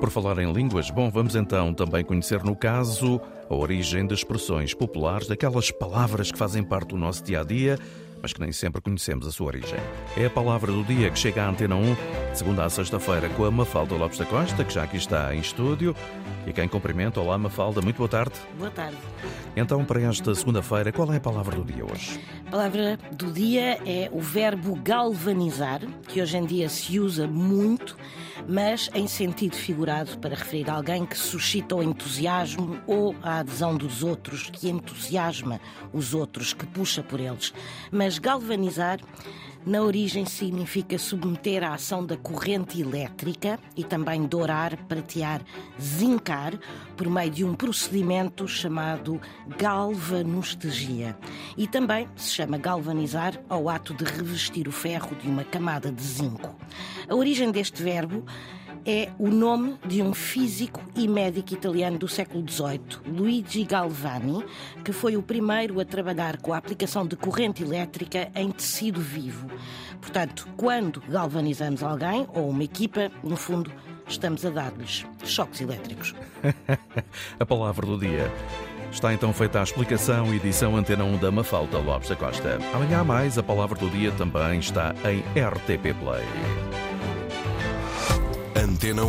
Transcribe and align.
Por 0.00 0.10
falar 0.10 0.38
em 0.38 0.52
línguas, 0.52 0.90
bom, 0.90 1.10
vamos 1.10 1.34
então 1.34 1.72
também 1.72 2.04
conhecer 2.04 2.44
no 2.44 2.54
caso 2.54 3.20
a 3.48 3.54
origem 3.54 4.06
de 4.06 4.12
expressões 4.12 4.74
populares, 4.74 5.26
daquelas 5.26 5.70
palavras 5.70 6.30
que 6.30 6.38
fazem 6.38 6.62
parte 6.62 6.88
do 6.88 6.98
nosso 6.98 7.24
dia 7.24 7.40
a 7.40 7.44
dia, 7.44 7.78
mas 8.20 8.32
que 8.32 8.40
nem 8.40 8.52
sempre 8.52 8.80
conhecemos 8.80 9.26
a 9.26 9.30
sua 9.30 9.46
origem. 9.46 9.78
É 10.16 10.26
a 10.26 10.30
palavra 10.30 10.72
do 10.72 10.82
dia 10.84 11.10
que 11.10 11.18
chega 11.18 11.44
à 11.44 11.48
Antena 11.48 11.76
1, 11.76 11.94
de 12.32 12.38
segunda 12.38 12.64
a 12.64 12.70
sexta-feira, 12.70 13.28
com 13.30 13.44
a 13.44 13.50
Mafalda 13.50 13.94
Lopes 13.94 14.18
da 14.18 14.24
Costa, 14.24 14.64
que 14.64 14.72
já 14.72 14.82
aqui 14.84 14.96
está 14.96 15.34
em 15.34 15.40
estúdio, 15.40 15.94
e 16.46 16.52
quem 16.52 16.68
cumprimenta. 16.68 17.20
Olá, 17.20 17.36
Mafalda, 17.36 17.80
muito 17.80 17.96
boa 17.96 18.08
tarde. 18.08 18.34
Boa 18.58 18.70
tarde. 18.70 18.96
Então, 19.56 19.84
para 19.84 20.02
esta 20.02 20.34
segunda-feira, 20.34 20.92
qual 20.92 21.12
é 21.12 21.16
a 21.16 21.20
palavra 21.20 21.56
do 21.56 21.64
dia 21.64 21.84
hoje? 21.84 22.20
A 22.46 22.50
palavra 22.50 22.98
do 23.12 23.32
dia 23.32 23.80
é 23.86 24.08
o 24.12 24.20
verbo 24.20 24.76
galvanizar, 24.76 25.80
que 26.08 26.20
hoje 26.20 26.36
em 26.36 26.44
dia 26.44 26.68
se 26.68 27.00
usa 27.00 27.26
muito, 27.26 27.96
mas 28.46 28.90
em 28.94 29.08
sentido 29.08 29.56
figurado 29.56 30.18
para 30.18 30.36
referir 30.36 30.68
a 30.70 30.74
alguém 30.74 31.06
que 31.06 31.16
suscita 31.16 31.74
o 31.74 31.82
entusiasmo 31.82 32.78
ou 32.86 33.16
a 33.22 33.38
adesão 33.38 33.76
dos 33.76 34.02
outros, 34.02 34.50
que 34.50 34.68
entusiasma 34.68 35.58
os 35.92 36.14
outros, 36.14 36.52
que 36.52 36.66
puxa 36.66 37.02
por 37.02 37.18
eles. 37.18 37.52
Mas 37.90 38.05
galvanizar 38.18 39.00
na 39.66 39.82
origem 39.82 40.24
significa 40.24 40.96
submeter 40.96 41.64
à 41.64 41.74
ação 41.74 42.06
da 42.06 42.16
corrente 42.16 42.80
elétrica 42.80 43.58
e 43.76 43.82
também 43.82 44.24
dourar, 44.24 44.76
pratear, 44.86 45.42
zincar 45.80 46.56
por 46.96 47.10
meio 47.10 47.30
de 47.32 47.44
um 47.44 47.52
procedimento 47.52 48.46
chamado 48.46 49.20
galvanostesgia. 49.58 51.18
E 51.56 51.66
também 51.66 52.08
se 52.14 52.30
chama 52.30 52.56
galvanizar 52.56 53.42
ao 53.48 53.68
ato 53.68 53.92
de 53.92 54.04
revestir 54.04 54.68
o 54.68 54.72
ferro 54.72 55.16
de 55.16 55.26
uma 55.26 55.42
camada 55.42 55.90
de 55.90 56.02
zinco. 56.02 56.54
A 57.08 57.16
origem 57.16 57.50
deste 57.50 57.82
verbo 57.82 58.24
é 58.86 59.08
o 59.18 59.28
nome 59.28 59.76
de 59.84 60.00
um 60.00 60.14
físico 60.14 60.80
e 60.94 61.08
médico 61.08 61.52
italiano 61.52 61.98
do 61.98 62.06
século 62.06 62.48
XVIII, 62.48 63.00
Luigi 63.04 63.64
Galvani, 63.64 64.44
que 64.84 64.92
foi 64.92 65.16
o 65.16 65.22
primeiro 65.22 65.80
a 65.80 65.84
trabalhar 65.84 66.36
com 66.36 66.52
a 66.52 66.56
aplicação 66.56 67.04
de 67.04 67.16
corrente 67.16 67.64
elétrica 67.64 68.30
em 68.36 68.52
tecido 68.52 69.00
vivo. 69.00 69.48
Portanto, 70.00 70.48
quando 70.56 71.02
galvanizamos 71.08 71.82
alguém 71.82 72.28
ou 72.32 72.48
uma 72.48 72.62
equipa, 72.62 73.10
no 73.24 73.36
fundo, 73.36 73.72
estamos 74.06 74.46
a 74.46 74.50
dar-lhes 74.50 75.04
choques 75.24 75.60
elétricos. 75.60 76.14
a 77.40 77.44
palavra 77.44 77.84
do 77.84 77.98
dia. 77.98 78.32
Está 78.92 79.12
então 79.12 79.32
feita 79.32 79.58
a 79.58 79.64
explicação, 79.64 80.32
edição 80.32 80.76
Antena 80.76 81.04
1 81.04 81.18
da 81.18 81.30
Mafalda 81.32 81.78
Lopes 81.78 82.08
da 82.08 82.14
Costa. 82.14 82.58
Amanhã 82.72 83.02
mais, 83.02 83.36
a 83.36 83.42
palavra 83.42 83.76
do 83.76 83.90
dia 83.90 84.12
também 84.12 84.60
está 84.60 84.94
em 85.04 85.18
RTP 85.36 85.92
Play. 85.98 86.75
Antena 88.86 89.02
1. 89.02 89.04